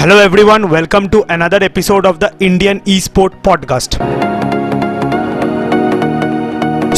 Hello 0.00 0.16
everyone, 0.16 0.70
welcome 0.70 1.10
to 1.10 1.26
another 1.28 1.58
episode 1.62 2.06
of 2.06 2.20
the 2.20 2.34
Indian 2.40 2.80
Esport 2.92 3.34
Podcast. 3.42 3.98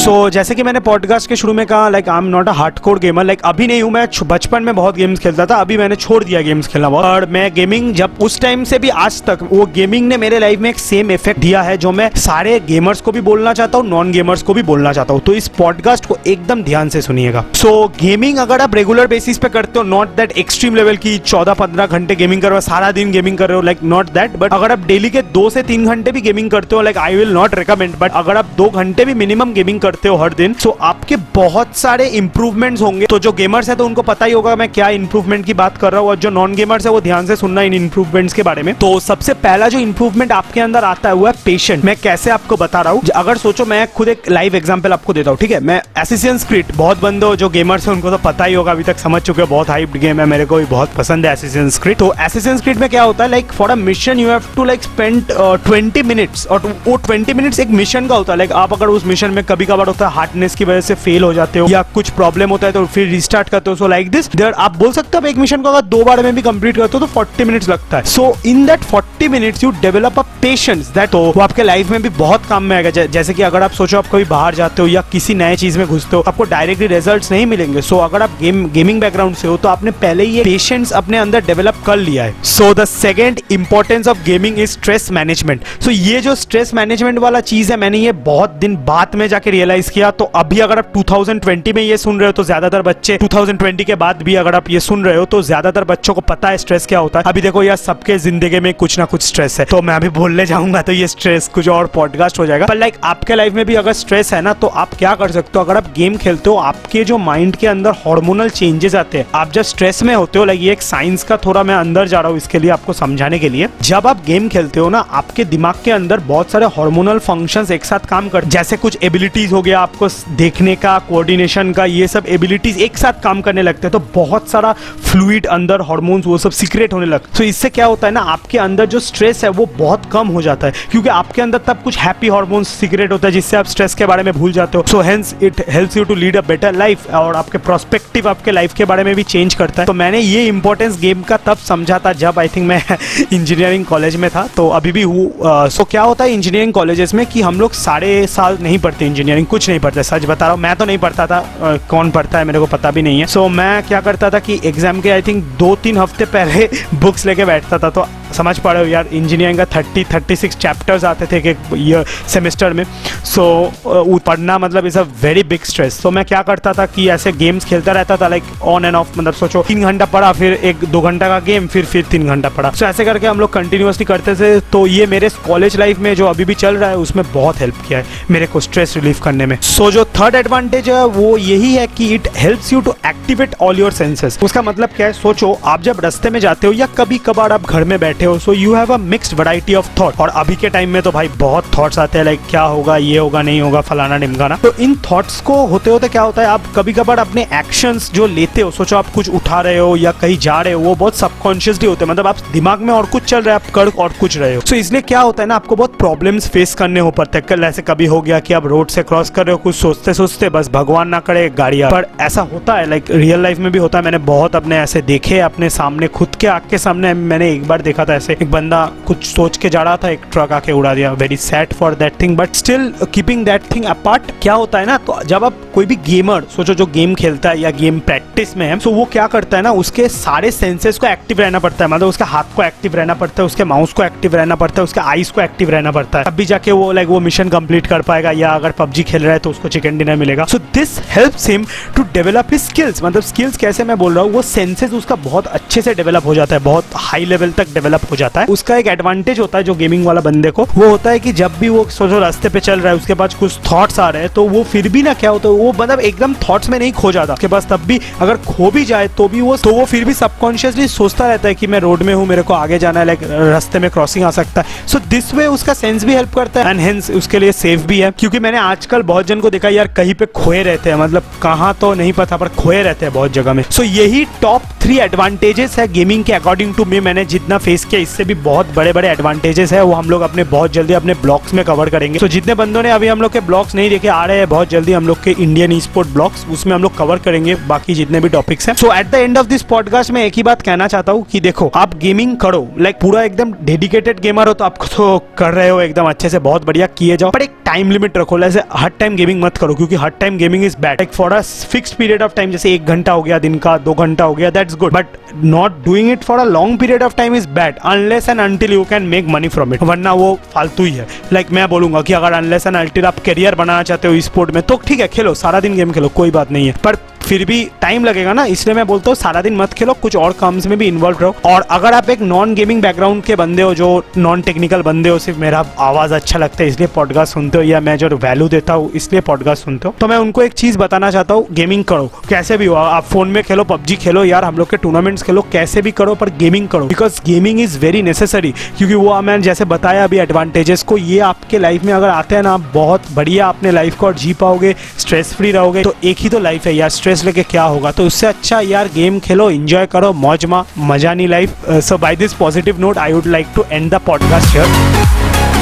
so 0.02 0.10
so, 0.24 0.30
जैसे 0.32 0.54
कि 0.54 0.62
मैंने 0.62 0.80
podcast 0.80 1.28
के 1.28 1.36
शुरू 1.36 1.52
में 1.52 1.66
कहा 1.66 1.88
like 1.88 2.08
I 2.08 2.18
am 2.18 2.24
not 2.24 2.48
a 2.48 2.52
hardcore 2.78 2.98
gamer 2.98 3.24
like 3.24 3.40
अभी 3.44 3.66
नहीं 3.66 3.82
हूँ 3.82 3.90
मैं 3.90 4.08
बचपन 4.26 4.62
में 4.62 4.74
बहुत 4.74 4.96
गेम्स 4.96 5.18
खेलता 5.18 5.46
था 5.46 5.56
अभी 5.56 5.76
मैंने 5.76 5.96
छोड़ 5.96 6.24
दिया 6.24 6.40
गेम्स 6.40 6.66
खेलना 6.66 6.88
बहुत। 6.90 7.04
और 7.04 7.26
मैं 7.26 7.54
गेमिंग 7.54 7.94
जब 7.94 8.10
उस 8.20 8.40
टाइम 8.40 8.64
से 8.64 8.78
भी 8.78 8.88
आज 8.88 9.22
तक 9.22 9.38
वो 9.42 9.66
गेमिंग 9.66 10.08
ने 10.08 10.16
मेरे 10.16 10.38
लाइफ 10.38 10.60
में 10.60 10.70
एक 10.70 10.78
सेम 10.78 11.10
इफ़ेक्ट 11.10 11.40
दिया 11.40 11.62
है 11.62 11.76
जो 11.76 11.92
मैं 11.92 12.10
सारे 12.16 12.60
गेमर्स 12.60 13.00
को 13.00 13.12
भी 13.12 13.20
बोलना 13.20 13.52
चाहता 13.52 13.78
हूँ 13.78 13.88
नॉन 13.88 14.10
गेमर्स 14.12 14.42
को 14.42 14.54
भी 14.54 14.62
बोलना 14.62 14.92
चाहता 14.92 15.14
हूँ। 15.14 15.20
तो 15.20 15.34
इस 15.34 15.48
पॉडकास्ट 15.48 16.06
को 16.06 16.16
एकदम 16.26 16.62
ध्यान 16.62 16.88
से 16.88 17.02
सुनिएगा। 17.02 17.44
सो 17.54 17.86
so, 17.86 18.00
गेमिंग 18.00 18.38
अगर 18.38 18.60
आप 18.60 18.74
रेगुलर 18.74 19.06
बेसिस 19.06 19.38
पे 19.38 19.48
करते 19.48 19.78
हो 19.78 19.84
नॉट 19.84 20.16
दैट 20.16 20.32
एक्सट्रीम 20.32 20.74
लेवल 20.74 20.96
की 20.96 21.18
चौदह 21.18 21.54
पंद्रह 21.54 21.86
घंटे 21.86 22.14
गेमिंग 22.14 22.42
कर 22.42 22.48
रहे 22.48 22.56
हो 22.56 22.60
सारा 22.60 22.90
दिन 22.92 23.12
गेमिंग 23.12 23.38
कर 23.38 23.48
रहे 23.48 23.56
हो 23.56 23.62
लाइक 23.62 23.78
नॉट 23.84 24.10
दैट 24.10 24.36
बट 24.36 24.52
अगर 24.52 24.72
आप 24.72 24.86
डेली 24.86 25.10
के 25.10 25.22
दो 25.22 25.50
से 25.50 25.62
तीन 25.62 25.86
घंटे 25.86 26.12
भी 26.12 26.20
गेमिंग 26.20 26.50
करते 26.50 26.76
हो 26.76 26.82
like 26.82 26.98
I 26.98 27.16
will 27.16 27.32
not 27.32 27.54
recommend 27.54 27.94
but 27.98 28.12
अगर 28.12 28.36
आप 28.36 28.46
दो 28.56 28.70
घंटे 28.70 29.04
भी 29.04 29.14
मिनिमम 29.14 29.52
गेमिंग 29.52 29.80
करते 29.92 30.08
हो 30.08 30.16
हर 30.16 30.34
दिन 30.34 30.54
सो 30.64 30.70
आपके 30.90 31.16
बहुत 31.34 31.76
सारे 31.76 32.06
इंप्रूवमेंट्स 32.08 32.82
होंगे। 32.82 33.06
तो 33.06 33.18
जो 33.18 33.32
गेमर्स 33.32 33.68
है 33.68 33.74
तो 33.76 33.86
उनको 33.86 34.02
पता 34.02 34.26
ही 34.26 34.32
होगा 34.32 34.54
मैं 34.56 34.68
क्या 34.70 34.88
इंप्रूवमेंट 34.90 35.44
की 35.46 35.54
बात 35.54 35.76
कर 35.78 35.92
रहा 35.92 36.00
हूँ। 36.00 36.08
और 36.08 36.16
जो 36.16 36.30
नॉन 36.30 36.54
गेमर्स 36.54 36.86
है, 36.86 36.92
वो 36.92 37.00
ध्यान 37.00 37.26
से 37.26 37.36
सुनना 37.36 37.62
इन 37.62 37.74
इंप्रूवमेंट्स 37.74 38.34
के 38.34 38.42
बारे 38.42 38.62
में। 38.62 38.74
तो 38.76 38.98
सबसे 39.00 39.34
पहला 39.36 39.68
जो 39.68 39.78
इंप्रूवमेंट 39.78 40.32
आपके 40.32 40.60
अंदर 40.60 40.84
आता 40.84 41.08
है, 41.08 41.14
वो 41.14 41.26
है 41.26 41.32
पेशेंट 41.44 41.84
मैं 41.84 41.96
कैसे 41.98 42.30
आपको 42.30 42.56
बता 42.56 42.80
रहा 42.80 42.92
हूँ। 42.92 43.02
अगर 43.14 43.36
सोचो, 43.38 43.64
मैं 43.64 43.86
खुद 43.92 44.08
एक 44.08 44.30
लाइव 44.30 44.56
एग्ज़ाम्पल 44.56 44.92
आपको 44.92 45.12
देता 45.12 45.30
हूँ, 45.30 45.38
ठीक 45.38 45.50
है? 45.50 45.60
मैं 45.62 45.80
एसिसियन 45.98 46.38
स्क्रिप्ट 46.38 46.74
बहुत 46.76 47.00
बंदो 47.00 47.34
जो 47.36 47.48
गेमर्स 47.50 47.86
है, 47.88 47.94
उनको 47.94 48.10
तो 48.10 48.18
पता 48.20 48.44
ही 48.44 48.54
होगा, 48.54 48.72
अभी 48.72 48.82
तक 48.82 48.98
समझ 48.98 49.22
चुके 49.22 49.42
हो, 49.42 49.46
बहुत 49.48 49.70
हाइप 49.70 49.96
गेम 49.96 50.20
है 50.20 50.26
मेरे 50.26 50.46
को 50.46 50.56
भी, 50.56 50.64
बहुत 50.66 50.94
पसंद 50.94 51.26
है 51.26 51.32
एसिसियन 51.32 51.70
स्क्रिप्ट 51.70 51.98
तो 51.98 52.12
एसिसियन 52.20 52.58
स्क्रिप्ट 52.58 52.80
में 52.80 52.88
क्या 52.90 53.02
होता 53.02 53.24
है 53.24 53.30
like 53.30 53.52
for 53.52 53.70
a 53.70 53.74
mission 53.76 54.18
you 54.18 54.28
have 54.28 54.44
to 54.56 54.64
like 54.64 54.82
spend 54.82 55.22
twenty 55.30 56.02
minutes 56.04 56.46
और 56.46 56.74
वो 56.86 56.96
ट्वेंटी 56.98 57.34
मिनट्स 57.34 57.60
एक 57.60 57.70
मिशन 57.72 58.06
का 58.06 58.14
होता 58.14 58.32
है। 58.32 58.38
लाइक 58.38 58.52
आप 58.54 58.72
अगर 58.72 58.88
उस 58.88 59.06
मिशन 59.06 59.30
में 59.30 59.42
कभी 59.44 59.66
कभार 59.66 59.86
होता 59.86 60.08
है 60.08 60.14
हार्डनेस 60.14 60.54
की 60.54 60.64
वजह 60.64 60.80
से 60.80 60.94
फेल 60.96 61.21
हो 61.22 61.32
जाते 61.34 61.58
हो 61.58 61.68
या 61.70 61.82
कुछ 61.94 62.10
प्रॉब्लम 62.12 62.50
होता 62.50 62.66
है 62.66 62.72
तो 62.72 62.84
फिर 62.86 63.08
रिस्टार्ट 63.08 63.48
करते 63.48 63.70
हो। 63.70 63.76
सो 63.76 63.88
लाइक 63.88 64.10
दिस 64.10 64.30
देर 64.36 64.52
आप 64.52 64.76
बोल 64.78 64.92
सकते 64.92 65.18
हो 65.18 65.26
एक 65.26 65.36
मिशन 65.36 65.62
को 65.62 65.68
अगर 65.68 65.86
दो 65.88 66.02
बार 66.04 66.22
में 66.22 66.34
भी 66.34 66.42
कंप्लीट 66.42 66.76
करते 66.76 66.98
हो 66.98 67.06
तो 67.06 67.12
फोर्टी 67.12 67.44
मिनट्स 67.44 67.68
लगता 67.68 67.96
है। 67.96 68.04
So 68.06 68.34
in 68.46 68.64
that 68.66 68.80
forty 68.84 69.28
minutes 69.28 69.64
you 69.64 69.70
develop 69.82 70.18
a 70.18 70.22
patience 70.42 70.88
that 70.94 71.14
वो 71.14 71.40
आपके 71.40 71.62
लाइफ 71.62 71.90
में 71.90 72.02
भी 72.02 72.08
बहुत 72.10 72.46
काम 72.46 72.62
में 72.62 72.76
आएगा। 72.76 72.90
जैसे 72.90 73.34
कि 73.34 73.42
अगर 73.42 73.62
आप 73.62 73.70
सोचो 73.72 73.98
आप 73.98 74.06
कभी 74.12 74.24
बाहर 74.26 74.54
जाते 74.54 74.82
हो 74.82 74.88
या 74.88 75.02
किसी 75.12 75.34
नए 75.34 75.56
चीज़ 75.56 75.78
में 75.78 75.86
घुसते 75.86 76.16
हो, 76.16 76.22
आपको 76.22 76.44
डायरेक्टली 76.46 76.86
रिज़ल्ट 76.86 77.30
नहीं 77.32 77.46
मिलेंगे। 77.46 77.82
सो 77.82 77.98
अगर 78.00 78.22
आप 78.22 78.36
गेम 78.40 78.64
गेमिंग 78.72 79.00
बैकग्राउंड 79.00 79.36
से 79.36 79.48
हो 79.48 79.56
तो 79.56 79.68
आपने 79.68 79.90
पहले 80.02 80.24
ही 80.24 80.42
पेशेंस 80.44 80.92
अपने 80.92 81.18
अंदर 81.18 81.44
डेवलप 81.46 81.82
कर 81.86 81.96
लिया 81.98 82.24
है। 82.24 82.34
So 82.46 82.72
the 82.74 82.84
second 82.86 83.40
importance 83.50 84.08
of 84.08 84.18
gaming 84.24 84.58
is 84.58 84.70
stress 84.70 85.10
management 85.12 85.64
so 85.80 85.90
ये 85.90 86.20
जो 86.20 86.34
स्ट्रेस 86.34 86.72
मैनेजमेंट 86.74 87.18
वाला 87.18 87.40
चीज़ 87.42 87.72
है, 87.72 87.78
मैंने 87.78 87.98
ये 87.98 88.12
बहुत 88.24 88.50
दिन 88.60 88.76
बाद 88.84 89.14
में 89.14 89.26
जाके 89.28 89.50
रियलाइज़ 89.50 89.90
किया। 89.90 90.10
तो 90.12 90.24
अभी 90.34 90.58
अगर 90.60 90.78
आप 90.78 90.92
2020 91.12 91.72
में 91.74 91.82
ये 91.82 91.96
सुन 91.96 92.18
रहे 92.18 92.26
हो 92.26 92.32
तो 92.32 92.42
ज़्यादातर 92.44 92.82
बच्चे, 92.82 93.16
2020 93.18 93.84
के 93.84 93.94
बाद 93.94 94.22
भी 94.22 94.34
अगर 94.34 94.54
आप 94.54 94.68
ये 94.70 94.80
सुन 94.80 95.04
रहे 95.04 95.16
हो 95.16 95.24
तो 95.24 95.40
ज़्यादातर 95.42 95.84
बच्चों 95.84 96.14
को 96.14 96.20
पता 96.20 96.48
है 96.48 96.58
स्ट्रेस 96.58 96.86
क्या 96.86 96.98
होता 96.98 97.18
है। 97.18 97.24
अभी 97.28 97.40
देखो 97.40 97.62
यार, 97.62 97.76
सबके 97.76 98.16
ज़िंदगी 98.18 98.60
में 98.60 98.72
कुछ 98.74 98.98
ना 98.98 99.04
कुछ 99.04 99.22
स्ट्रेस 99.22 99.58
है। 99.60 99.64
तो 99.64 99.80
मैं 99.82 99.94
अभी 99.94 100.08
बोलने 100.10 100.46
जाऊँगा 100.46 100.82
तो 100.82 100.92
ये 100.92 101.08
स्ट्रेस 101.08 101.48
कुछ 101.48 101.68
और 101.68 101.86
पॉडकास्ट 101.94 102.38
हो 102.38 102.46
जाएगा। 102.46 102.66
पर 102.66 102.76
लाइक 102.76 102.96
आपके 103.04 103.34
लाइफ 103.34 103.54
में 103.54 103.64
भी 103.66 103.74
अगर 103.74 103.92
स्ट्रेस 103.92 104.32
है 104.34 104.40
ना 104.42 104.52
तो 104.54 104.66
आप 104.66 104.94
क्या 104.94 105.14
कर 105.14 105.30
सकते 105.30 105.58
हो? 105.58 105.64
अगर 105.64 105.76
आप 105.76 105.92
गेम 105.96 106.16
खेलते 106.16 106.50
हो, 106.50 106.56
आपके 106.56 107.04
जो 107.04 107.18
माइंड 107.18 107.56
के 107.56 107.66
अंदर 107.66 107.90
हार्मोनल 108.06 108.48
चेंजेस 108.50 108.94
आते 108.94 109.18
हैं, 109.18 109.26
आप 109.34 109.52
जब 109.52 109.62
स्ट्रेस 109.64 110.02
में 110.02 110.14
होते 110.14 110.38
हो 110.38 110.44
लाइक 110.44 110.60
ये 110.60 110.72
एक 110.72 110.82
साइंस 110.82 111.24
का 111.24 111.36
थोड़ा 111.44 111.62
मैं 111.62 111.74
अंदर 111.74 112.08
जा 112.08 112.20
रहा 112.20 112.30
हूँ 112.30 112.38
इसके 112.38 112.58
लिए 112.58 112.70
आपको 112.70 112.92
समझाने 112.94 113.38
के 113.38 113.48
लिए। 113.48 113.68
जब 113.82 114.06
आप 114.06 114.24
गेम 114.26 114.48
खेलते 114.48 114.80
हो 114.80 114.88
ना, 114.88 115.00
आपके 115.12 115.44
दिमाग 115.44 115.84
के 115.84 115.90
अंदर 115.90 116.20
बहुत 116.22 116.50
सारे 116.50 116.66
हार्मोनल 116.78 117.18
फ़ंक्शंस 117.20 117.70
एक 117.70 117.84
साथ 117.84 118.08
काम 118.08 118.28
कर 118.28 118.44
जैसे 118.46 118.76
कुछ 118.78 118.98
एबिलिटीज 119.02 119.52
हो 119.52 119.62
गया 119.62 119.80
आपको 119.80 120.08
देखने 120.36 120.76
का 120.76 121.00
कोऑर्डिनेशन 121.08 121.72
का 121.72 121.84
ये 121.86 122.06
सब 122.08 122.26
एबिलिटीज 122.28 122.78
एक 122.82 122.98
साथ 122.98 123.20
काम 123.22 123.40
करने 123.40 123.62
लगते 123.62 123.86
हैं 123.86 123.92
तो 123.92 123.98
बहुत 124.14 124.48
सारा 124.48 124.72
फ्लूइड 124.72 125.46
अंदर 125.48 125.80
हार्मोन्स 125.88 126.26
वो 126.26 126.38
सब 126.38 126.50
सीक्रेट 126.52 126.92
होने 126.92 127.06
लगते 127.06 127.38
तो 127.38 127.44
इससे 127.44 127.68
क्या 127.70 127.86
होता 127.86 128.06
है 128.06 128.12
ना, 128.12 128.20
आपके 128.22 128.58
अंदर 128.58 128.86
जो 128.86 129.00
स्ट्रेस 129.00 129.42
है 129.44 129.50
वो 129.50 129.66
बहुत 129.78 130.06
कम 130.12 130.28
हो 130.28 130.42
जाता 130.42 130.66
है, 130.66 130.72
क्योंकि 130.90 131.08
आपके 131.10 131.42
अंदर 131.42 131.58
तब 131.66 131.82
कुछ 131.84 131.98
हैप्पी 131.98 132.28
हार्मोन्स 132.28 132.68
सीक्रेट 132.70 133.12
होता 133.12 133.26
है, 133.28 133.32
जिससे 133.32 133.56
आप 133.56 133.66
स्ट्रेस 133.66 133.94
के 133.94 134.06
बारे 134.06 134.22
में 134.22 134.32
भूल 134.34 134.52
जाते 134.52 134.78
हो। 134.78 134.84
So 134.88 135.00
hence 135.00 135.34
it 135.42 135.64
helps 135.68 135.96
you 135.96 136.04
to 136.04 136.14
lead 136.14 136.36
a 136.36 136.40
better 136.48 136.74
life 136.74 137.10
और 137.14 137.36
आपके 137.36 137.58
प्रोस्पेक्टिव 137.60 138.28
आपके 138.28 138.50
लाइफ 138.50 138.74
के 138.74 138.84
बारे 138.84 139.04
में 139.04 139.14
भी 139.14 139.22
चेंज 139.24 139.54
करता 139.54 139.82
है। 139.82 139.86
तो 139.86 139.92
मैंने 139.94 140.20
ये 140.20 140.46
इंपॉर्टेंस 140.46 140.98
गेम 141.00 141.22
का 141.22 141.36
तब 141.46 141.56
समझा 141.58 141.98
था 142.06 142.12
जब 142.14 142.38
आई 142.38 142.48
थिंक 142.48 142.66
मैं 142.68 142.82
इंजीनियरिंग 143.32 143.84
कॉलेज 143.84 144.16
में 144.16 144.28
था 144.30 144.46
तो 144.56 144.68
अभी 144.70 144.92
भी 144.92 145.02
हूँ 145.02 145.30
सो 145.70 145.84
क्या 145.84 146.02
होता 146.02 146.24
है 146.24 146.32
इंजीनियरिंग 146.32 146.72
कॉलेजेस 146.72 147.14
में 147.14 147.24
कि 147.26 147.42
हम 147.42 147.60
लोग 147.60 147.72
साढ़े 147.74 148.26
साल 148.28 148.58
नहीं 148.62 148.78
पढ़ते 148.78 149.06
इंजीनियरिंग 149.06 149.46
कुछ 149.46 149.68
नहीं 149.68 149.80
पढ़ते, 149.80 150.02
सच 150.02 150.24
बता 150.24 150.46
रहा 150.46 150.54
हूँ, 150.54 150.60
मैं 150.60 150.74
तो 150.76 150.84
नहीं 150.92 150.98
पढ़ता 150.98 151.26
था 151.26 151.36
आ, 151.36 151.76
कौन 151.90 152.10
पढ़ता 152.10 152.38
है 152.38 152.44
मेरे 152.44 152.58
को 152.58 152.66
पता 152.66 152.90
भी 152.90 153.02
नहीं 153.02 153.20
है। 153.20 153.26
सो 153.26 153.40
so, 153.40 153.50
मैं 153.50 153.82
क्या 153.82 154.00
करता 154.00 154.30
था 154.30 154.38
कि 154.38 154.60
एग्ज़ाम 154.64 155.00
के 155.00 155.10
आई 155.10 155.22
थिंक 155.22 155.44
दो 155.58 155.74
तीन 155.82 155.98
हफ़्ते 155.98 156.24
पहले 156.34 156.68
बुक्स 157.00 157.26
लेके 157.26 157.44
बैठता 157.44 157.78
था 157.78 157.90
तो 157.90 158.06
समझ 158.32 158.58
पा 158.58 158.72
रहे 158.72 158.82
हो 158.82 158.88
यार 158.88 159.06
इंजीनियरिंग 159.12 159.58
का 159.58 159.64
थर्टी 159.74 160.04
थर्टी 160.12 160.36
सिक्स 160.36 160.56
चैप्टर्स 160.56 161.04
आते 161.04 161.26
थे 161.32 161.36
एक 161.50 161.58
ईयर 161.74 162.04
सेमेस्टर 162.28 162.72
में। 162.72 162.84
सो 163.24 163.42
so, 163.76 164.20
पढ़ना 164.22 164.58
मतलब 164.58 164.86
is 164.86 164.98
a 164.98 165.02
very 165.22 165.42
big 165.44 165.64
stress 165.64 166.00
तो 166.02 166.10
मैं 166.10 166.24
क्या 166.24 166.42
करता 166.42 166.72
था 166.72 166.86
कि 166.86 167.08
ऐसे 167.10 167.32
गेम्स 167.34 167.64
खेलता 167.64 167.92
रहता 167.92 168.16
था 168.16 168.28
लाइक 168.28 168.44
ऑन 168.64 168.84
एंड 168.84 168.96
ऑफ़ 168.96 169.18
मतलब 169.18 169.34
सोचो 169.34 169.62
तीन 169.68 169.82
घंटा 169.82 170.04
पढ़ा 170.06 170.32
फिर 170.32 170.52
एक 170.64 170.84
दो 170.86 171.00
घंटा 171.00 171.28
का 171.28 171.38
गेम 171.46 171.66
फिर 171.66 171.84
फिर 171.84 172.04
तीन 172.10 172.26
घंटा 172.26 172.48
पढ़ा। 172.48 172.70
सो 172.70 172.76
so, 172.76 172.90
ऐसे 172.90 173.04
करके 173.04 173.26
हम 173.26 173.40
लोग 173.40 173.52
कंटिन्यूसली 173.52 174.04
करते 174.04 174.34
थे। 174.34 174.58
तो 174.72 174.86
ये 174.86 175.06
मेरे 175.06 175.28
कॉलेज 175.46 175.76
लाइफ 175.76 175.98
में 175.98 176.14
जो 176.14 176.26
अभी 176.26 176.44
भी 176.44 176.54
चल 176.54 176.76
रहा 176.76 176.90
है 176.90 176.96
उसमें 176.98 177.24
बहुत 177.32 177.60
हेल्प 177.60 177.82
किया 177.88 177.98
है 177.98 178.06
मेरे 178.30 178.46
को 178.46 178.60
स्ट्रेस 178.60 178.96
रिलीफ 178.96 179.20
करने 179.22 179.46
में। 179.46 179.56
सो 179.60 179.84
so, 179.84 179.90
जो 179.92 180.04
थर्ड 180.04 180.34
एडवांटेज 180.34 180.88
है 180.88 181.04
वो 181.06 181.36
यही 181.38 181.74
है 181.74 181.86
कि 181.88 182.12
it 182.14 182.28
helps 182.36 182.72
you 182.72 182.80
to 182.80 182.94
activate 183.06 183.54
all 183.62 183.78
your 183.78 183.92
senses 183.92 184.38
उसका 184.42 184.62
मतलब 184.62 184.88
क्या 184.96 185.06
है 185.06 185.12
सोचो 185.12 185.52
आप 185.64 185.82
जब 185.82 186.00
रस्ते 186.04 186.30
में 186.30 186.38
जाते 186.40 186.66
हो 186.66 186.72
या 186.72 186.86
कभी 186.98 187.18
कभार 187.26 187.52
आप 187.52 187.66
घर 187.66 187.84
में 187.84 187.98
बैठे 188.00 188.21
हो 188.24 188.38
so 188.38 188.52
you 188.52 188.74
have 188.74 188.92
a 188.94 188.96
mixed 188.98 189.36
variety 189.38 189.74
of 189.74 189.88
thought 190.00 190.20
और 190.20 190.28
अभी 190.28 190.56
के 190.56 190.68
टाइम 190.68 190.90
में 190.90 191.00
तो 191.02 191.10
भाई 191.12 191.28
बहुत 191.38 191.70
थॉट्स 191.76 191.98
आते 191.98 192.18
हैं 192.18 192.24
लाइक 192.24 192.40
क्या 192.50 192.62
होगा, 192.62 192.96
ये 192.96 193.18
होगा, 193.18 193.42
नहीं 193.42 193.60
होगा, 193.60 193.80
फलाना 193.80 194.18
ढिमकाना। 194.18 194.56
तो 194.56 194.72
इन 194.74 194.94
थॉट्स 195.10 195.40
को 195.40 195.54
होते 195.66 195.90
होते 195.90 196.08
क्या 196.08 196.22
होता 196.22 196.42
है, 196.42 196.48
आप 196.48 196.72
कभी 196.76 196.92
कभार 196.92 197.18
अपने 197.18 197.46
एक्शंस 197.54 198.10
जो 198.14 198.26
लेते 198.26 198.62
हो, 198.62 198.70
सोचो 198.70 198.96
आप 198.96 199.08
कुछ 199.08 199.28
उठा 199.30 199.60
रहे 199.60 199.78
हो 199.78 199.96
या 199.96 200.12
कहीं 200.12 200.38
जा 200.38 200.60
रहे 200.60 200.72
हो, 200.72 200.80
वो 200.80 200.94
बहुत 200.94 201.16
सबकॉन्शियसली 201.16 201.88
होते 201.88 202.04
हैं। 202.04 202.10
मतलब 202.12 202.26
आप 202.26 202.36
दिमाग 202.52 202.80
में 202.80 202.92
और 202.94 203.06
कुछ 203.06 203.24
चल 203.24 203.42
रहा 203.42 203.54
है, 203.54 203.62
आप 203.62 203.70
कर 203.74 203.90
और 203.98 204.12
कुछ 204.20 204.36
रहे 204.38 204.54
हो। 204.54 204.60
सो 204.60 204.76
इसलिए 204.76 205.02
क्या 205.02 205.20
होता 205.20 205.42
है 205.42 205.48
ना, 205.48 205.56
आपको 205.56 205.76
बहुत 205.76 205.96
प्रॉब्लम्स 205.98 206.48
फेस 206.48 206.74
करने 206.74 207.00
हो 207.00 207.10
पड़ते 207.10 207.38
हैं। 207.38 207.46
कल 207.46 207.64
ऐसे 207.64 207.82
कभी 207.82 208.06
हो 208.06 208.20
गया 208.22 208.38
कि 208.40 208.54
आप 208.54 208.66
रोड 208.66 208.88
से 208.88 209.02
क्रॉस 209.02 209.30
कर 209.30 209.46
रहे 209.46 209.52
हो, 209.52 209.58
कुछ 209.58 209.76
सोचते 209.76 210.14
सोचते 210.14 210.48
बस 210.50 210.68
भगवान 210.72 211.08
ना 211.08 211.20
करे 211.20 211.48
गाड़ियाँ 211.50 211.90
पर 211.90 212.06
ऐसा 212.20 212.42
होता 212.52 212.74
है 212.74 212.88
लाइक 212.90 213.10
रियल 213.10 213.42
लाइफ 213.42 213.58
में 213.58 213.70
भी 213.72 213.78
होता 213.78 213.98
है। 213.98 214.04
मैंने 214.04 214.18
बहुत 214.26 214.56
अपने 214.56 214.78
ऐसे 214.78 215.02
देखे, 215.02 215.38
अपने 215.40 215.70
सामने 215.70 216.08
खुद 216.10 216.36
के, 216.36 216.46
आग 216.46 216.62
के 216.70 216.78
सामने 216.78 217.14
मैंने 217.14 217.50
एक 217.52 217.66
बार 217.68 217.82
देखा 217.82 218.04
था 218.04 218.11
ऐसे। 218.12 218.32
एक 218.32 218.50
बंदा 218.50 218.84
कुछ 219.06 219.24
सोच 219.26 219.56
के 219.56 219.68
जा 219.68 219.82
रहा 219.82 219.96
था, 219.96 220.08
एक 220.08 220.20
ट्रक 220.32 220.52
आके 220.52 220.72
उड़ा 220.72 220.94
दिया। 220.94 221.12
Very 221.14 221.36
sad 221.38 221.72
for 221.74 221.94
that 221.94 222.20
thing 222.22 222.36
but 222.36 222.54
still 222.56 222.92
keeping 223.14 223.44
that 223.44 223.62
thing 223.74 223.84
apart 223.86 224.30
क्या 224.42 224.54
होता 224.54 224.78
है 224.78 224.86
ना 224.86 224.96
तो 224.98 225.20
जब 225.24 225.44
आप 225.44 225.60
कोई 225.74 225.86
भी 225.86 225.96
गेमर 226.06 226.44
सोचो 226.56 226.74
जो 226.74 226.86
गेम 226.88 227.14
खेलता 227.14 227.50
है 227.50 227.60
या 227.60 227.70
गेम 227.72 227.98
प्रैक्टिस 228.02 228.56
में 228.56 228.66
है 228.66 228.78
तो 228.78 228.90
वो 228.92 229.04
क्या 229.12 229.26
करता 229.28 229.56
है 229.56 229.62
ना, 229.62 229.70
उसके 229.72 230.08
सारे 230.08 230.50
सेंसेस 230.50 230.98
को 230.98 231.06
एक्टिव 231.06 231.40
रहना 231.40 231.58
पड़ता 231.58 231.84
है। 231.84 231.90
मतलब 231.90 232.08
उसके 232.08 232.24
हाथ 232.24 232.54
को 232.56 232.62
एक्टिव 232.62 232.94
रहना 232.96 233.14
पड़ता 233.14 233.42
है, 233.42 233.46
उसके 233.46 233.64
माउस 233.64 233.92
को 233.92 234.04
एक्टिव 234.04 234.34
रहना 234.36 234.56
पड़ता 234.56 234.80
है, 234.80 234.84
उसके 234.84 235.00
आईज 235.02 235.30
को 235.30 235.40
एक्टिव 235.40 235.70
रहना 235.70 235.90
पड़ता 235.92 236.18
है। 236.18 236.24
तभी 236.24 236.44
जाके 236.44 236.72
वो 236.72 236.90
लाइक 236.92 237.08
वो 237.08 237.20
मिशन 237.20 237.48
कंप्लीट 237.48 237.86
कर 237.86 238.02
पाएगा 238.02 238.30
या 238.32 238.50
अगर 238.50 238.70
पबजी 238.72 239.02
खेल 239.02 239.22
रहा 239.22 239.32
है 239.32 239.38
तो 239.38 239.50
उसको 239.50 239.68
चिकन 239.68 239.98
डिनर 239.98 240.16
मिलेगा। 240.16 240.44
So 240.44 240.58
this 240.74 240.98
helps 241.10 241.48
him 241.50 241.64
to 241.96 242.02
develop 242.14 242.52
his 242.52 242.60
skills 242.62 243.02
मतलब 243.04 243.22
स्किल्स 243.22 243.56
कैसे 243.56 243.84
मैं 243.84 243.98
बोल 243.98 244.14
रहा 244.14 244.24
हूँ, 244.24 244.32
वो 244.32 244.42
सेंसेस 244.42 244.92
उसका 244.92 245.14
बहुत 245.16 245.46
अच्छे 245.48 245.82
से 245.82 245.94
डेवलप 245.94 246.26
हो 246.26 246.34
जाता 246.34 246.56
है, 246.56 246.62
बहुत 246.62 246.90
हाई 246.96 247.24
लेवल 247.24 247.52
तक 247.52 247.74
डेवलप 247.74 248.01
हो 248.10 248.16
जाता 248.16 248.40
है। 248.40 248.46
उसका 248.48 248.76
एक 248.76 248.86
एडवांटेज 248.88 249.40
होता 249.40 249.58
है 249.58 249.64
जो 249.64 249.74
गेमिंग 249.74 250.04
वाला 250.06 250.20
बंदे 250.20 250.50
को। 250.50 250.66
वो 250.74 250.88
होता 250.88 251.10
है 251.10 251.18
कि 251.18 251.32
जब 251.32 251.58
भी 251.60 251.68
वो 251.68 251.84
सोचो 251.90 252.18
रास्ते 252.18 252.48
पे 252.48 252.60
चल 252.60 252.80
रहा 252.80 252.92
है, 252.92 252.96
उसके 252.96 253.14
पास 253.14 253.34
कुछ 253.34 253.58
थॉट्स 253.70 253.98
आ 254.00 254.08
रहे 254.08 254.22
हैं 254.22 254.32
तो 254.34 254.44
वो 254.48 254.62
फिर 254.62 254.88
भी 254.88 255.02
ना 255.02 255.14
क्या 255.14 255.30
होता 255.30 255.48
है 255.48 255.54
वो 255.54 255.72
मतलब 255.72 256.00
एकदम 256.00 256.34
थॉट्स 256.42 256.68
में 256.68 256.78
नहीं 256.78 256.92
खो 256.92 257.12
जाता। 257.12 257.32
उसके 257.32 257.46
पास 257.46 257.66
तब 257.70 257.84
भी 257.86 258.00
अगर 258.20 258.36
खो 258.46 258.70
भी 258.70 258.84
जाए 258.84 259.08
तो 259.08 259.28
भी 259.28 259.40
वो 259.40 259.56
तो 259.56 259.74
वो 259.74 259.84
फिर 259.84 260.04
भी 260.04 260.14
सबकॉन्शियसली 260.14 260.88
सोचता 260.88 261.28
रहता 261.28 261.48
है 261.48 261.54
कि 261.54 261.66
मैं 261.66 261.80
रोड 261.80 262.02
में 262.02 262.12
हूँ, 262.14 262.26
मेरे 262.26 262.42
को 262.42 262.54
आगे 262.54 262.78
जाना 262.78 263.00
है 263.00 263.06
लाइक 263.06 263.22
रास्ते 263.22 263.78
में 263.78 263.90
क्रॉसिंग 263.90 264.24
आ 264.24 264.30
सकता 264.30 264.60
है। 264.60 264.86
सो 264.88 264.98
दिस 265.08 265.32
वे 265.34 265.46
उसका 265.48 265.74
सेंस 265.74 266.04
भी 266.04 266.14
हेल्प 266.14 266.34
करता 266.34 266.60
है। 266.60 266.70
एंड 266.70 266.80
हेंस 266.80 267.10
उसके 267.10 267.38
लिए 267.38 267.52
सेफ़ 267.52 267.86
भी 267.86 268.00
है। 268.00 268.10
क्योंकि 268.12 268.38
मैंने 268.38 268.58
आजकल 268.58 269.02
बहुत 269.02 269.26
जन 269.26 269.40
को 269.40 269.50
देखा 269.50 269.68
यार, 269.68 269.88
कहीं 269.88 270.14
पे 270.14 270.26
खोए 270.34 270.62
रहते 270.62 270.90
हैं 270.90 270.96
मतलब 270.96 271.30
कहाँ 271.42 271.72
तो 271.80 271.92
नहीं 271.94 272.12
पता, 272.12 272.36
पर 272.36 272.48
खोए 272.56 272.82
रहते 272.82 273.06
हैं 273.06 273.14
बहुत 273.14 273.32
जगह 273.32 273.52
में। 273.52 273.62
सो 273.70 273.82
यही 273.82 274.24
टॉप 274.40 274.62
थ्री 274.82 274.98
एडवांटेजेस 274.98 275.78
है 275.78 275.86
गेमिंग 275.92 276.24
के 276.24 276.32
अकॉर्डिंग 276.32 276.74
टू 276.74 276.84
मी 276.84 277.00
मैंने 277.00 277.24
जितना 277.24 277.58
फेस 277.58 277.81
है 277.92 278.00
इससे 278.02 278.24
भी 278.24 278.34
बहुत 278.42 278.74
बड़े 278.74 278.92
बड़े 278.92 279.08
एडवांटेजेस 279.08 279.72
है, 279.72 279.82
वो 279.82 279.92
हम 279.92 280.10
लोग 280.10 280.22
अपने 280.22 280.44
बहुत 280.46 280.72
जल्दी 280.72 280.94
अपने 280.94 281.14
ब्लॉग्स 281.22 281.54
में 281.54 281.64
कवर 281.64 281.90
करेंगे। 281.90 282.18
तो 282.18 282.28
जितने 282.28 282.54
बंदों 282.54 282.82
ने 282.82 282.90
अभी 282.90 283.08
हम 283.08 283.22
लोग 283.22 283.32
के 283.32 283.40
ब्लॉग्स 283.42 283.74
नहीं 283.74 283.90
देखे, 283.90 284.08
आ 284.08 284.24
रहे 284.24 284.38
हैं 284.38 284.48
बहुत 284.48 284.68
जल्दी 284.68 284.92
हम 284.92 285.06
लोग 285.06 285.22
के 285.24 285.30
इंडियन 285.32 285.72
ई 285.72 285.80
स्पोर्ट 285.80 286.08
ब्लॉग्स 286.08 286.46
उसमें 286.52 286.74
हम 286.74 286.82
लोग 286.82 286.96
कवर 286.96 287.18
करेंगे 287.18 287.54
बाकी 287.68 287.94
जितने 287.94 288.20
भी 288.20 288.28
टॉपिक्स 288.28 288.68
हैं। 288.68 288.74
So 288.74 288.92
at 288.94 289.10
the 289.10 289.14
end 289.14 289.38
of 289.38 289.46
this 289.46 289.62
podcast 289.64 290.10
में 290.10 290.22
एक 290.24 290.34
ही 290.36 290.42
बात 290.42 290.62
कहना 290.62 290.86
चाहता 290.88 291.12
हूँ 291.12 291.24
कि 291.32 291.40
देखो, 291.40 291.70
आप 291.74 291.96
गेमिंग 291.98 292.36
करो 292.36 292.66
लाइक 292.78 293.00
पूरा 293.00 293.22
एकदम 293.22 293.52
डेडिकेटेड 293.62 294.20
गेमर 294.20 294.48
हो 294.48 294.54
तो 294.54 294.64
आप 294.64 294.78
तो 294.86 295.18
कर 295.38 295.52
रहे 295.54 295.68
हो 295.68 295.80
एकदम 295.80 296.08
अच्छे 296.08 296.28
से, 296.28 296.38
बहुत 296.40 296.66
बढ़िया 296.66 296.86
किए 296.88 297.16
जाओ। 297.16 297.30
पर 297.30 297.42
एक 297.42 297.54
टाइम 297.64 297.90
लिमिट 297.90 298.16
रखो 298.18 298.38
ऐसे 298.40 298.62
हर 298.72 298.90
टाइम 298.98 299.16
गेमिंग 299.16 299.42
मत 299.42 299.56
करो, 299.56 299.74
क्योंकि 299.74 299.94
हर 299.96 300.10
time 300.20 300.36
gaming 300.38 300.64
is 300.64 300.76
bad 300.80 301.00
like 301.00 301.12
for 301.12 301.32
a 301.32 301.40
fix 301.72 301.92
period 301.92 302.22
of 302.22 302.34
time 302.36 302.50
जैसे 302.50 302.74
एक 302.74 302.86
घंटा 302.86 303.12
हो 303.12 303.22
गया, 303.22 303.38
दिन 303.38 303.58
का 303.58 303.76
दो 303.78 303.94
घंटा 303.94 304.24
हो 304.24 304.34
गया 304.34 304.50
that's 304.50 304.76
good 304.76 304.92
but 304.92 305.06
not 305.44 305.84
doing 305.84 306.10
it 306.10 306.22
for 306.22 306.38
a 306.38 306.44
long 306.44 306.78
period 306.78 307.02
of 307.02 307.16
time 307.16 307.34
is 307.34 307.48
bad 307.50 307.71
unless 307.78 308.28
and 308.28 308.40
until 308.40 308.72
you 308.72 308.84
can 308.84 309.02
make 309.02 309.26
money 309.28 309.48
from 309.48 309.74
it 309.74 309.82
वरना 309.82 310.12
वो 310.12 310.38
फालतू 310.52 310.84
ही 310.84 310.92
है। 310.92 311.06
लाइक 311.32 311.46
like 311.46 311.56
मैं 311.56 311.68
बोलूँगा 311.68 312.02
कि 312.02 312.12
अगर 312.12 312.32
अनलेस 312.32 312.66
एंड 312.66 312.76
अनटिल 312.76 313.06
आप 313.06 313.18
करियर 313.26 313.54
बनाना 313.54 313.82
चाहते 313.82 314.08
हो 314.08 314.20
स्पोर्ट 314.20 314.50
में 314.50 314.62
तो 314.62 314.80
ठीक 314.86 315.00
है, 315.00 315.08
खेलो, 315.08 315.34
सारा 315.34 315.60
दिन 315.60 315.76
गेम 315.76 315.92
खेलो, 315.92 316.08
कोई 316.08 316.30
बात 316.30 316.50
नहीं 316.52 316.66
है। 316.66 316.74
पर 316.84 316.96
फिर 317.22 317.44
भी 317.44 317.64
टाइम 317.80 318.04
लगेगा 318.04 318.32
ना, 318.32 318.44
इसलिए 318.44 318.74
मैं 318.76 318.86
बोलता 318.86 319.10
हूँ 319.10 319.14
सारा 319.16 319.40
दिन 319.42 319.56
मत 319.56 319.72
खेलो, 319.72 319.92
कुछ 319.92 320.16
और 320.16 320.32
काम्स 320.32 320.66
में 320.66 320.76
भी 320.78 320.86
इन्वॉल्व 320.86 321.18
रहो। 321.18 321.34
और 321.46 321.62
अगर 321.70 321.92
आप 321.94 322.10
एक 322.10 322.20
नॉन 322.22 322.54
गेमिंग 322.54 322.82
बैकग्राउंड 322.82 323.22
के 323.24 323.36
बंदे 323.36 323.62
हो, 323.62 323.74
जो 323.74 324.04
नॉन 324.16 324.42
टेक्निकल 324.42 324.82
बंदे 324.82 325.08
हो, 325.08 325.18
सिर्फ़ 325.18 325.38
मेरा 325.38 325.64
आवाज़ 325.80 326.14
अच्छा 326.14 326.38
लगता 326.38 326.62
है, 326.62 326.68
इसलिए 326.68 326.88
पॉडकास्ट 326.94 327.34
सुनते 327.34 327.58
हो, 327.58 327.64
या 327.64 327.80
मैं 327.80 327.96
जो 327.98 328.08
वैल्यू 328.08 328.48
देता 328.48 328.72
हूँ, 328.72 328.90
इसलिए 328.92 329.20
पॉडकास्ट 329.20 329.64
सुनते 329.64 329.88
हो 329.88 329.94
तो 330.00 330.08
मैं 330.08 330.16
उनको 330.16 330.42
एक 330.42 330.52
चीज़ 330.54 330.78
बताना 330.78 331.10
चाहता 331.10 331.34
हूँ 331.34 331.46
गेमिंग 331.52 331.84
करो। 331.84 332.10
कैसे 332.28 332.56
भी 332.56 332.66
हो 332.66 332.74
आप 332.74 333.04
फ़ोन 333.04 333.28
में 333.28 333.42
खेलो, 333.44 333.64
पबजी 333.64 333.96
खेलो, 333.96 334.24
यार 334.24 334.44
हम 334.44 334.58
लोग 334.58 334.70
के 334.70 334.76
टूर्नामेंट्स 334.76 335.22
खेलो, 335.22 335.42
कैसे 335.52 335.82
भी 335.82 335.90
करो, 335.92 336.14
पर 336.14 336.30
गेमिंग 336.38 336.68
करो। 336.68 336.86
Because 336.86 337.20
gaming 337.26 337.60
is 337.60 337.78
very 337.78 338.02
necessary 338.02 338.52
क्योंकि 338.78 338.94
वो, 338.94 339.20
मैंने 339.22 339.42
जैसे 339.42 339.64
बताया 339.66 340.04
अभी 340.04 340.18
एडवांटेजेस 340.18 340.82
को, 340.82 340.96
ये 340.98 341.18
आपके 341.22 341.58
लाइफ 341.58 341.84
में 341.84 341.92
अगर 341.92 342.08
आते 342.08 342.34
हैं 342.34 342.42
ना 342.42 342.52
आप 342.54 342.70
बहुत 342.74 343.12
बढ़िया 343.14 343.48
अपने 343.48 343.70
लाइफ 343.70 343.96
को 343.96 344.06
और 344.06 344.14
जी 344.14 344.32
पाओगे 344.34 344.74
स्ट्रेस 344.98 345.34
फ्री 345.34 345.50
रहोगे 345.52 345.82
तो 345.82 345.94
एक 346.04 346.18
ही 346.18 346.28
तो 346.28 346.38
लाइफ 346.40 346.66
है 346.66 346.74
यार 346.74 346.88
स्ट्रेस 346.90 347.11
लेके 347.24 347.42
क्या 347.42 347.62
होगा? 347.62 347.90
तो 347.92 348.06
उससे 348.06 348.26
अच्छा 348.26 348.60
यार 348.60 348.88
गेम 348.94 349.18
खेलो 349.20 349.50
एंजॉय 349.50 349.86
करो, 349.86 350.12
मौज 350.12 350.44
मा, 350.44 350.64
मज़ा 350.78 351.14
नहीं 351.14 351.28
life 351.28 351.70
so 351.70 351.98
by 351.98 352.16
this 352.16 352.34
positive 352.34 352.80
note 352.80 352.98
I 352.98 353.12
would 353.12 353.26
like 353.26 353.46
to 353.56 353.64
end 353.72 353.90
the 353.90 354.00
podcast 354.06 354.56
here 354.56 355.61